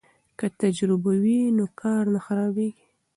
[0.37, 2.85] که تجربه وي نو کار نه خرابېږي.